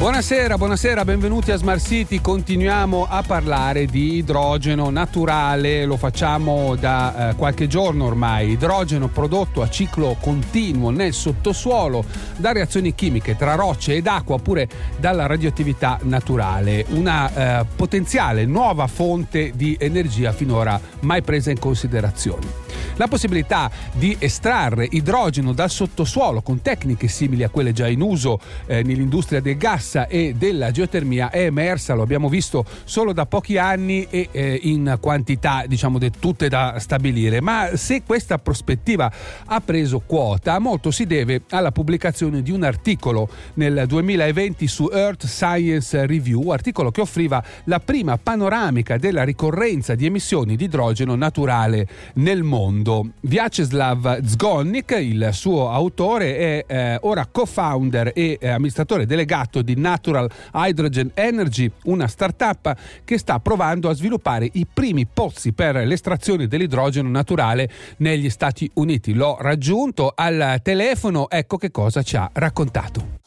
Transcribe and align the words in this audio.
Buonasera, 0.00 0.56
buonasera, 0.56 1.04
benvenuti 1.04 1.52
a 1.52 1.56
Smart 1.56 1.78
City. 1.78 2.22
Continuiamo 2.22 3.06
a 3.06 3.22
parlare 3.22 3.84
di 3.84 4.14
idrogeno 4.14 4.88
naturale, 4.88 5.84
lo 5.84 5.98
facciamo 5.98 6.74
da 6.74 7.28
eh, 7.28 7.34
qualche 7.34 7.66
giorno 7.66 8.06
ormai. 8.06 8.52
Idrogeno 8.52 9.08
prodotto 9.08 9.60
a 9.60 9.68
ciclo 9.68 10.16
continuo 10.18 10.88
nel 10.88 11.12
sottosuolo 11.12 12.02
da 12.38 12.52
reazioni 12.52 12.94
chimiche 12.94 13.36
tra 13.36 13.56
rocce 13.56 13.92
ed 13.92 14.06
acqua 14.06 14.36
oppure 14.36 14.66
dalla 14.96 15.26
radioattività 15.26 15.98
naturale. 16.04 16.86
Una 16.88 17.60
eh, 17.60 17.66
potenziale 17.76 18.46
nuova 18.46 18.86
fonte 18.86 19.52
di 19.54 19.76
energia 19.78 20.32
finora 20.32 20.80
mai 21.00 21.20
presa 21.20 21.50
in 21.50 21.58
considerazione. 21.58 22.68
La 22.96 23.06
possibilità 23.06 23.70
di 23.92 24.16
estrarre 24.18 24.86
idrogeno 24.90 25.52
dal 25.52 25.70
sottosuolo 25.70 26.40
con 26.42 26.62
tecniche 26.62 27.08
simili 27.08 27.42
a 27.42 27.48
quelle 27.48 27.72
già 27.72 27.86
in 27.86 28.00
uso 28.00 28.40
eh, 28.66 28.82
nell'industria 28.82 29.40
del 29.40 29.56
gas 29.56 29.89
e 30.08 30.34
della 30.36 30.70
geotermia 30.70 31.30
è 31.30 31.44
emersa, 31.44 31.94
lo 31.94 32.02
abbiamo 32.02 32.28
visto 32.28 32.64
solo 32.84 33.12
da 33.12 33.26
pochi 33.26 33.58
anni 33.58 34.06
e 34.10 34.28
eh, 34.30 34.60
in 34.62 34.98
quantità 35.00 35.64
diciamo 35.66 35.98
tutte 36.18 36.48
da 36.48 36.76
stabilire, 36.78 37.40
ma 37.40 37.70
se 37.74 38.02
questa 38.04 38.38
prospettiva 38.38 39.10
ha 39.46 39.60
preso 39.60 40.02
quota, 40.06 40.58
molto 40.58 40.90
si 40.90 41.06
deve 41.06 41.42
alla 41.50 41.72
pubblicazione 41.72 42.42
di 42.42 42.50
un 42.50 42.62
articolo 42.62 43.28
nel 43.54 43.84
2020 43.86 44.66
su 44.66 44.88
Earth 44.92 45.26
Science 45.26 46.06
Review, 46.06 46.50
articolo 46.50 46.90
che 46.90 47.00
offriva 47.00 47.42
la 47.64 47.80
prima 47.80 48.18
panoramica 48.18 48.96
della 48.98 49.24
ricorrenza 49.24 49.94
di 49.94 50.06
emissioni 50.06 50.56
di 50.56 50.64
idrogeno 50.64 51.14
naturale 51.14 51.86
nel 52.14 52.42
mondo. 52.42 53.10
Vyacheslav 53.20 54.24
Zgonnik, 54.24 54.96
il 55.00 55.30
suo 55.32 55.70
autore, 55.70 56.36
è 56.36 56.64
eh, 56.66 56.98
ora 57.02 57.26
co-founder 57.26 58.12
e 58.14 58.38
eh, 58.40 58.48
amministratore 58.48 59.06
delegato 59.06 59.62
di 59.62 59.74
Natural 59.80 60.30
Hydrogen 60.52 61.10
Energy, 61.14 61.70
una 61.84 62.06
startup 62.06 62.76
che 63.04 63.18
sta 63.18 63.40
provando 63.40 63.88
a 63.88 63.94
sviluppare 63.94 64.48
i 64.52 64.66
primi 64.72 65.06
pozzi 65.06 65.52
per 65.52 65.76
l'estrazione 65.76 66.46
dell'idrogeno 66.46 67.08
naturale 67.08 67.70
negli 67.96 68.30
Stati 68.30 68.70
Uniti. 68.74 69.14
L'ho 69.14 69.36
raggiunto 69.40 70.12
al 70.14 70.60
telefono, 70.62 71.28
ecco 71.28 71.56
che 71.56 71.70
cosa 71.70 72.02
ci 72.02 72.16
ha 72.16 72.30
raccontato. 72.32 73.18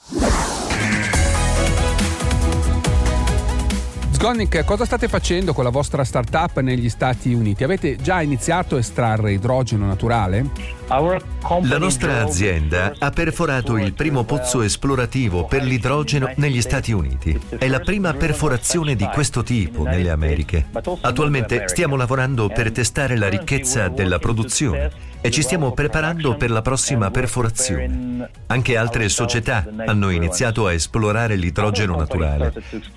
Sgonnik, 4.24 4.64
cosa 4.64 4.86
state 4.86 5.10
facendo 5.10 5.54
con 5.54 5.66
la 5.66 5.70
vostra 5.70 6.06
startup 6.06 6.62
negli 6.62 6.88
Stati 6.88 7.34
Uniti? 7.34 7.66
Avete 7.66 7.98
già 7.98 8.22
iniziato 8.22 8.78
a 8.78 8.80
estrarre 8.80 9.34
idrogeno 9.34 9.86
naturale? 9.86 10.46
La 10.88 11.78
nostra 11.78 12.22
azienda 12.22 12.94
ha 13.00 13.10
perforato 13.10 13.78
il 13.78 13.94
primo 13.94 14.24
pozzo 14.26 14.62
esplorativo 14.62 15.46
per 15.46 15.64
l'idrogeno 15.64 16.32
negli 16.36 16.62
Stati 16.62 16.92
Uniti. 16.92 17.40
È 17.58 17.68
la 17.68 17.80
prima 17.80 18.14
perforazione 18.14 18.96
di 18.96 19.06
questo 19.06 19.44
tipo 19.44 19.84
nelle 19.84 20.10
Americhe. 20.10 20.68
Attualmente 21.02 21.68
stiamo 21.68 21.96
lavorando 21.96 22.48
per 22.48 22.72
testare 22.72 23.18
la 23.18 23.30
ricchezza 23.30 23.88
della 23.88 24.20
produzione 24.20 25.12
e 25.26 25.32
ci 25.32 25.42
stiamo 25.42 25.72
preparando 25.72 26.36
per 26.36 26.52
la 26.52 26.62
prossima 26.62 27.10
perforazione. 27.10 28.30
Anche 28.48 28.76
altre 28.76 29.08
società 29.08 29.66
hanno 29.86 30.10
iniziato 30.10 30.68
a 30.68 30.74
esplorare 30.74 31.38
l'idrogeno 31.38 31.96
naturale. 31.96 32.54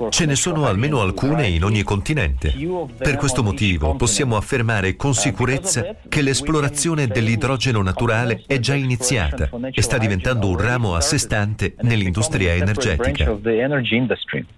Ce 0.09 0.27
ne 0.27 0.35
sono 0.35 0.67
almeno 0.67 1.01
alcune 1.01 1.47
in 1.47 1.63
ogni 1.63 1.85
continente. 1.85 2.53
Per 2.99 3.17
questo 3.17 3.45
motivo 3.45 3.95
possiamo 3.95 4.37
affermare 4.37 4.97
con 4.97 5.15
sicurezza 5.15 5.95
che 6.09 6.21
l'esplorazione 6.21 7.07
dell'idrogeno 7.07 7.76
naturale 7.83 8.43
è 8.47 8.59
già 8.59 8.75
iniziata 8.75 9.49
e 9.71 9.83
sta 9.83 9.99
diventando 9.99 10.49
un 10.49 10.59
ramo 10.59 10.95
a 10.95 11.01
sé 11.01 11.19
stante 11.19 11.75
nell'industria 11.83 12.55
energetica. 12.55 13.37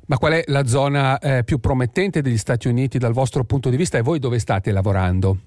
Ma 0.07 0.17
qual 0.19 0.33
è 0.33 0.43
la 0.47 0.67
zona 0.67 1.19
eh, 1.19 1.45
più 1.45 1.59
promettente 1.59 2.23
degli 2.23 2.39
Stati 2.39 2.69
Uniti 2.69 2.99
dal 2.99 3.13
vostro 3.13 3.45
punto 3.45 3.71
di 3.71 3.77
vista 3.77 3.99
e 3.99 4.03
voi 4.03 4.19
dove 4.19 4.39
state 4.39 4.71
lavorando? 4.73 5.39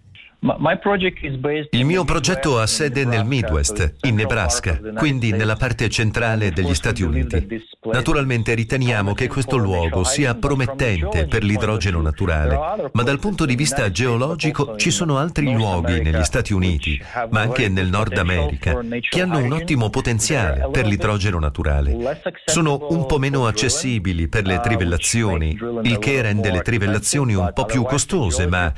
Il 0.43 1.85
mio 1.85 2.03
progetto 2.03 2.57
ha 2.57 2.65
sede 2.65 3.05
nel 3.05 3.25
Midwest, 3.25 3.97
in 4.01 4.15
Nebraska, 4.15 4.79
quindi 4.95 5.29
nella 5.29 5.55
parte 5.55 5.87
centrale 5.87 6.51
degli 6.51 6.73
Stati 6.73 7.03
Uniti. 7.03 7.63
Naturalmente 7.91 8.55
riteniamo 8.55 9.13
che 9.13 9.27
questo 9.27 9.57
luogo 9.57 10.03
sia 10.03 10.33
promettente 10.33 11.27
per 11.27 11.43
l'idrogeno 11.43 12.01
naturale, 12.01 12.89
ma 12.91 13.03
dal 13.03 13.19
punto 13.19 13.45
di 13.45 13.53
vista 13.53 13.91
geologico 13.91 14.75
ci 14.77 14.89
sono 14.89 15.19
altri 15.19 15.53
luoghi 15.53 16.01
negli 16.01 16.23
Stati 16.23 16.53
Uniti, 16.53 16.99
ma 17.29 17.41
anche 17.41 17.69
nel 17.69 17.89
Nord 17.89 18.17
America, 18.17 18.79
che 19.07 19.21
hanno 19.21 19.37
un 19.37 19.51
ottimo 19.51 19.91
potenziale 19.91 20.69
per 20.71 20.87
l'idrogeno 20.87 21.37
naturale. 21.37 22.19
Sono 22.45 22.87
un 22.89 23.05
po' 23.05 23.19
meno 23.19 23.45
accessibili 23.45 24.27
per 24.27 24.47
le 24.47 24.59
trivellazioni, 24.59 25.55
il 25.83 25.99
che 25.99 26.19
rende 26.23 26.49
le 26.49 26.61
trivellazioni 26.63 27.35
un 27.35 27.51
po' 27.53 27.65
più 27.65 27.83
costose, 27.83 28.47
ma 28.47 28.73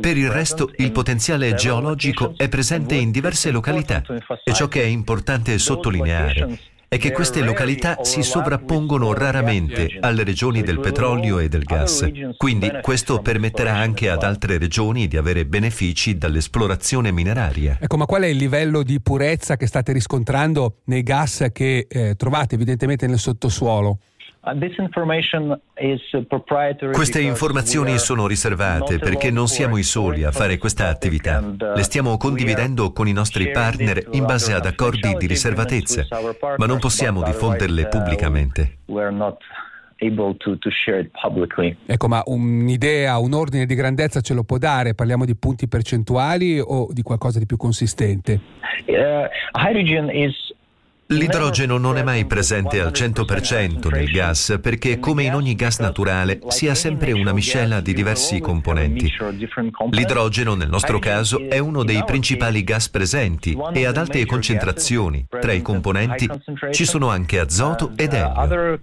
per 0.00 0.16
il 0.16 0.30
resto 0.30 0.70
il 0.76 0.92
potenziale 0.92 1.06
potenziale 1.08 1.54
geologico 1.54 2.34
è 2.36 2.50
presente 2.50 2.94
in 2.94 3.10
diverse 3.10 3.50
località 3.50 4.02
e 4.44 4.52
ciò 4.52 4.68
che 4.68 4.82
è 4.82 4.84
importante 4.84 5.56
sottolineare 5.56 6.58
è 6.86 6.98
che 6.98 7.12
queste 7.12 7.40
località 7.40 8.02
si 8.02 8.22
sovrappongono 8.22 9.14
raramente 9.14 9.96
alle 10.00 10.22
regioni 10.22 10.62
del 10.62 10.80
petrolio 10.80 11.38
e 11.38 11.48
del 11.48 11.62
gas. 11.62 12.06
Quindi 12.36 12.70
questo 12.82 13.22
permetterà 13.22 13.74
anche 13.74 14.10
ad 14.10 14.22
altre 14.22 14.58
regioni 14.58 15.08
di 15.08 15.16
avere 15.16 15.46
benefici 15.46 16.18
dall'esplorazione 16.18 17.10
mineraria. 17.10 17.78
Ecco, 17.80 17.96
ma 17.96 18.04
qual 18.04 18.22
è 18.22 18.26
il 18.26 18.36
livello 18.36 18.82
di 18.82 19.00
purezza 19.00 19.56
che 19.56 19.66
state 19.66 19.92
riscontrando 19.92 20.80
nei 20.84 21.02
gas 21.02 21.46
che 21.52 21.86
eh, 21.88 22.16
trovate 22.16 22.54
evidentemente 22.54 23.06
nel 23.06 23.18
sottosuolo? 23.18 23.98
Queste 26.92 27.20
informazioni 27.20 27.98
sono 27.98 28.26
riservate 28.26 28.98
perché 28.98 29.30
non 29.30 29.48
siamo 29.48 29.76
i 29.76 29.82
soli 29.82 30.24
a 30.24 30.30
fare 30.30 30.58
questa 30.58 30.88
attività. 30.88 31.38
uh, 31.38 31.56
Le 31.74 31.82
stiamo 31.82 32.16
condividendo 32.16 32.92
con 32.92 33.08
i 33.08 33.12
nostri 33.12 33.50
partner 33.50 34.08
in 34.12 34.24
base 34.24 34.52
ad 34.52 34.66
accordi 34.66 35.14
di 35.18 35.26
riservatezza, 35.26 36.06
ma 36.56 36.66
non 36.66 36.78
possiamo 36.78 37.22
diffonderle 37.22 37.82
uh, 37.82 37.88
pubblicamente. 37.88 38.78
Ecco, 41.86 42.08
ma 42.08 42.22
un'idea, 42.24 43.18
un 43.18 43.32
ordine 43.34 43.66
di 43.66 43.74
grandezza 43.74 44.20
ce 44.20 44.32
lo 44.32 44.44
può 44.44 44.56
dare? 44.58 44.94
Parliamo 44.94 45.24
di 45.24 45.34
punti 45.34 45.66
percentuali 45.66 46.60
o 46.60 46.88
di 46.92 47.02
qualcosa 47.02 47.40
di 47.40 47.46
più 47.46 47.56
consistente? 47.56 48.40
Uh, 48.86 49.26
hydrogen 49.58 50.08
is 50.08 50.47
L'idrogeno 51.10 51.78
non 51.78 51.96
è 51.96 52.02
mai 52.02 52.26
presente 52.26 52.80
al 52.80 52.90
100% 52.92 53.90
nel 53.90 54.10
gas 54.10 54.58
perché, 54.60 54.98
come 54.98 55.22
in 55.22 55.32
ogni 55.32 55.54
gas 55.54 55.78
naturale, 55.78 56.38
si 56.48 56.68
ha 56.68 56.74
sempre 56.74 57.12
una 57.12 57.32
miscela 57.32 57.80
di 57.80 57.94
diversi 57.94 58.40
componenti. 58.40 59.10
L'idrogeno, 59.92 60.54
nel 60.54 60.68
nostro 60.68 60.98
caso, 60.98 61.48
è 61.48 61.58
uno 61.58 61.82
dei 61.82 62.04
principali 62.04 62.62
gas 62.62 62.90
presenti 62.90 63.56
e 63.72 63.86
ad 63.86 63.96
alte 63.96 64.26
concentrazioni. 64.26 65.24
Tra 65.30 65.52
i 65.52 65.62
componenti 65.62 66.28
ci 66.72 66.84
sono 66.84 67.08
anche 67.08 67.38
azoto 67.38 67.92
ed 67.96 68.12
elio. 68.12 68.78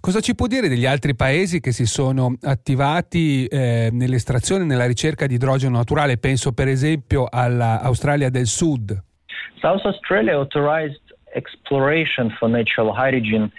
Cosa 0.00 0.20
ci 0.20 0.34
può 0.34 0.46
dire 0.46 0.68
degli 0.68 0.84
altri 0.84 1.16
paesi 1.16 1.60
che 1.60 1.72
si 1.72 1.86
sono 1.86 2.36
attivati 2.42 3.46
eh, 3.46 3.88
nell'estrazione 3.90 4.64
e 4.64 4.66
nella 4.66 4.86
ricerca 4.86 5.26
di 5.26 5.36
idrogeno 5.36 5.78
naturale? 5.78 6.18
Penso 6.18 6.52
per 6.52 6.68
esempio 6.68 7.26
all'Australia 7.30 8.28
del 8.28 8.46
Sud. 8.46 9.02
South 9.60 9.80
Australia 9.84 10.34
authorized 10.34 11.00
exploration 11.34 12.32
for 12.38 12.48
natural 12.48 12.92
hydrogen 12.92 13.52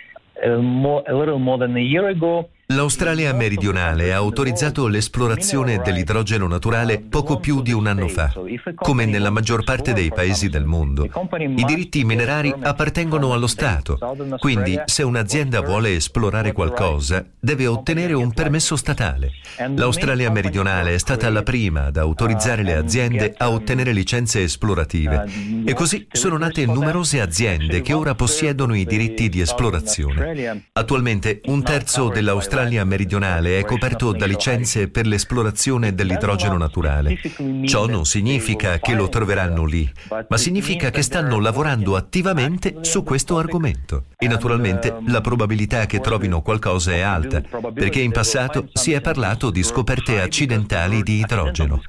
uh, 0.46 0.58
more, 0.58 1.04
a 1.08 1.16
little 1.16 1.40
more 1.40 1.58
than 1.58 1.76
a 1.76 1.82
year 1.82 2.08
ago. 2.10 2.50
L'Australia 2.74 3.32
meridionale 3.32 4.12
ha 4.12 4.18
autorizzato 4.18 4.88
l'esplorazione 4.88 5.80
dell'idrogeno 5.82 6.48
naturale 6.48 7.00
poco 7.00 7.40
più 7.40 7.62
di 7.62 7.72
un 7.72 7.88
anno 7.88 8.10
fa, 8.10 8.34
come 8.76 9.06
nella 9.06 9.30
maggior 9.30 9.64
parte 9.64 9.94
dei 9.94 10.12
paesi 10.14 10.50
del 10.50 10.66
mondo. 10.66 11.06
I 11.06 11.64
diritti 11.64 12.04
minerari 12.04 12.54
appartengono 12.60 13.32
allo 13.32 13.48
Stato, 13.48 13.98
quindi 14.40 14.78
se 14.84 15.04
un'azienda 15.04 15.62
vuole 15.62 15.96
esplorare 15.96 16.52
qualcosa 16.52 17.26
deve 17.40 17.68
ottenere 17.68 18.12
un 18.12 18.34
permesso 18.34 18.76
statale. 18.76 19.32
L'Australia 19.74 20.30
meridionale 20.30 20.94
è 20.94 20.98
stata 20.98 21.30
la 21.30 21.44
prima 21.44 21.86
ad 21.86 21.96
autorizzare 21.96 22.64
le 22.64 22.76
aziende 22.76 23.34
a 23.38 23.50
ottenere 23.50 23.94
licenze 23.94 24.44
esplorative 24.44 25.26
e 25.64 25.74
così 25.74 26.06
sono 26.12 26.36
nate 26.36 26.66
numerose 26.66 27.22
aziende 27.22 27.82
che 27.82 27.94
ora 27.94 28.14
possiedono 28.14 28.76
i 28.76 28.84
diritti 28.84 29.30
di 29.30 29.40
esplorazione. 29.40 30.66
Attualmente 30.74 31.40
un 31.46 31.64
terzo 31.64 32.10
dell'Australia 32.10 32.56
l'Australia 32.58 32.86
meridionale 32.86 33.60
è 33.60 33.66
coperto 33.66 34.14
da 34.14 34.26
licenze 34.26 34.88
per 34.88 35.06
l'esplorazione 35.06 35.94
dell'idrogeno 35.94 36.58
naturale. 36.58 37.20
Ciò 37.66 37.86
non 37.86 38.04
significa 38.04 38.80
che 38.80 38.96
lo 38.96 39.10
troveranno 39.10 39.64
lì, 39.64 39.88
ma 40.28 40.38
significa 40.38 40.90
che 40.90 41.04
stanno 41.04 41.40
lavorando 41.40 41.96
attivamente 41.96 42.78
su 42.82 43.04
questo 43.04 43.38
argomento. 43.38 44.06
E 44.18 44.28
naturalmente 44.28 44.96
la 45.06 45.22
probabilità 45.22 45.86
che 45.86 46.00
trovino 46.00 46.42
qualcosa 46.42 46.94
è 46.94 47.02
alta, 47.02 47.44
perché 47.72 48.00
in 48.00 48.12
passato 48.12 48.70
si 48.74 48.92
è 48.92 49.02
parlato 49.02 49.52
di 49.52 49.62
scoperte 49.62 50.20
accidentali 50.20 51.04
di 51.04 51.20
idrogeno. 51.20 51.80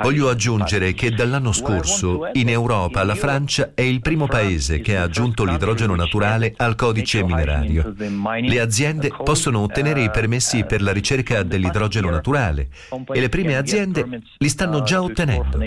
Voglio 0.00 0.28
aggiungere 0.28 0.94
che 0.94 1.10
dall'anno 1.10 1.50
scorso 1.50 2.28
in 2.34 2.50
Europa 2.50 3.02
la 3.02 3.16
Francia 3.16 3.72
è 3.74 3.82
il 3.82 4.00
primo 4.00 4.26
paese 4.28 4.80
che 4.80 4.96
ha 4.96 5.02
aggiunto 5.02 5.44
l'idrogeno 5.44 5.96
naturale 5.96 6.54
al 6.56 6.76
codice 6.76 7.24
minerario. 7.24 7.92
Le 7.96 8.60
aziende 8.60 9.10
possono 9.24 9.58
ottenere 9.58 10.02
i 10.04 10.10
permessi 10.10 10.64
per 10.64 10.82
la 10.82 10.92
ricerca 10.92 11.42
dell'idrogeno 11.42 12.10
naturale 12.10 12.68
e 13.12 13.20
le 13.20 13.28
prime 13.28 13.56
aziende 13.56 14.22
li 14.38 14.48
stanno 14.48 14.82
già 14.82 15.02
ottenendo. 15.02 15.58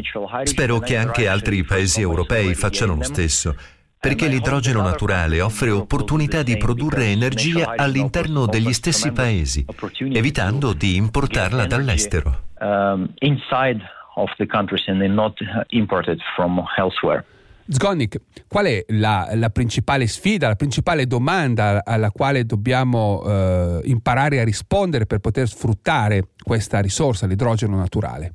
Spero 0.44 0.80
che 0.80 0.98
anche 0.98 1.28
altri 1.28 1.63
paesi 1.63 2.01
europei 2.01 2.54
facciano 2.54 2.95
lo 2.95 3.04
stesso 3.04 3.56
perché 4.00 4.28
l'idrogeno 4.28 4.81
naturale 4.81 5.42
offre 5.42 5.72
opportunità 5.72 6.44
di 6.44 6.56
produrre 6.57 7.07
energia 7.07 7.74
all'interno 7.75 8.45
degli 8.45 8.72
stessi 8.72 9.12
paesi, 9.12 9.66
evitando 10.13 10.74
di 10.74 10.95
importarla 10.95 11.66
dall'estero. 11.66 12.45
Zgonnik, 17.69 18.17
qual 18.47 18.65
è 18.65 18.85
la, 18.89 19.29
la, 19.33 19.49
principale 19.49 20.07
sfida, 20.07 20.47
la 20.47 20.55
principale 20.55 21.05
domanda 21.05 21.83
alla 21.83 22.11
quale 22.11 22.45
dobbiamo 22.45 23.23
eh, 23.25 23.81
imparare 23.85 24.39
a 24.39 24.43
rispondere 24.43 25.05
per 25.05 25.19
poter 25.19 25.47
sfruttare 25.47 26.29
questa 26.41 26.79
risorsa, 26.79 27.27
l'idrogeno 27.27 27.75
naturale? 27.75 28.33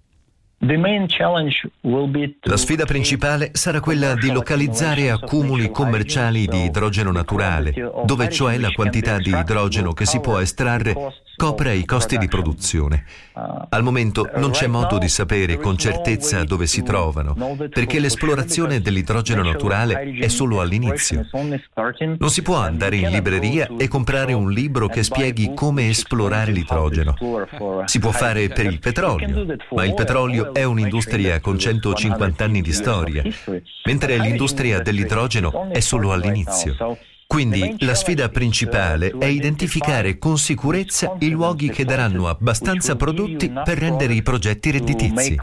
La 2.42 2.56
sfida 2.56 2.84
principale 2.84 3.50
sarà 3.52 3.80
quella 3.80 4.14
di 4.14 4.30
localizzare 4.30 5.10
accumuli 5.10 5.72
commerciali 5.72 6.46
di 6.46 6.64
idrogeno 6.64 7.10
naturale, 7.10 7.74
dove 8.04 8.28
cioè 8.28 8.58
la 8.58 8.70
quantità 8.70 9.18
di 9.18 9.30
idrogeno 9.30 9.92
che 9.92 10.06
si 10.06 10.20
può 10.20 10.38
estrarre 10.38 10.94
copre 11.36 11.74
i 11.74 11.84
costi 11.84 12.18
di 12.18 12.28
produzione. 12.28 13.04
Al 13.68 13.82
momento 13.82 14.30
non 14.36 14.50
c'è 14.50 14.66
modo 14.66 14.98
di 14.98 15.08
sapere 15.08 15.58
con 15.58 15.76
certezza 15.76 16.44
dove 16.44 16.66
si 16.66 16.82
trovano, 16.82 17.56
perché 17.70 17.98
l'esplorazione 17.98 18.80
dell'idrogeno 18.80 19.42
naturale 19.42 20.16
è 20.18 20.28
solo 20.28 20.60
all'inizio. 20.60 21.26
Non 21.32 22.30
si 22.30 22.42
può 22.42 22.56
andare 22.56 22.96
in 22.96 23.10
libreria 23.10 23.68
e 23.78 23.88
comprare 23.88 24.32
un 24.32 24.50
libro 24.50 24.88
che 24.88 25.02
spieghi 25.02 25.52
come 25.54 25.88
esplorare 25.88 26.52
l'idrogeno. 26.52 27.16
Si 27.86 27.98
può 27.98 28.10
fare 28.10 28.48
per 28.48 28.66
il 28.66 28.78
petrolio, 28.78 29.46
ma 29.70 29.84
il 29.84 29.94
petrolio 29.94 30.52
è 30.52 30.64
un'industria 30.64 31.40
con 31.40 31.58
150 31.58 32.44
anni 32.44 32.60
di 32.60 32.72
storia, 32.72 33.22
mentre 33.84 34.18
l'industria 34.18 34.80
dell'idrogeno 34.80 35.70
è 35.70 35.80
solo 35.80 36.12
all'inizio. 36.12 36.76
Quindi 37.32 37.76
la 37.78 37.94
sfida 37.94 38.28
principale 38.28 39.10
è 39.18 39.24
identificare 39.24 40.18
con 40.18 40.36
sicurezza 40.36 41.16
i 41.20 41.30
luoghi 41.30 41.70
che 41.70 41.86
daranno 41.86 42.28
abbastanza 42.28 42.94
prodotti 42.94 43.48
per 43.48 43.78
rendere 43.78 44.12
i 44.12 44.20
progetti 44.20 44.70
redditizi. 44.70 45.40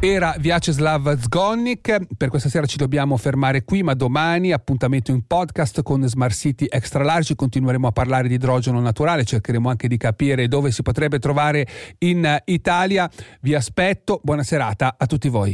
Era 0.00 0.34
Vyacheslav 0.36 1.16
Zgonnik, 1.20 2.16
per 2.16 2.28
questa 2.28 2.48
sera 2.48 2.66
ci 2.66 2.76
dobbiamo 2.76 3.16
fermare 3.16 3.62
qui, 3.62 3.84
ma 3.84 3.94
domani 3.94 4.52
appuntamento 4.52 5.12
in 5.12 5.24
podcast 5.26 5.82
con 5.82 6.02
Smart 6.08 6.34
City 6.34 6.66
Extra 6.68 7.04
Large, 7.04 7.36
continueremo 7.36 7.86
a 7.86 7.92
parlare 7.92 8.26
di 8.26 8.34
idrogeno 8.34 8.80
naturale, 8.80 9.24
cercheremo 9.24 9.68
anche 9.68 9.86
di 9.86 9.96
capire 9.96 10.48
dove 10.48 10.72
si 10.72 10.82
potrebbe 10.82 11.20
trovare 11.20 11.66
in 11.98 12.36
Italia. 12.46 13.08
Vi 13.42 13.54
aspetto, 13.54 14.20
buona 14.24 14.42
serata 14.42 14.96
a 14.98 15.06
tutti 15.06 15.28
voi. 15.28 15.52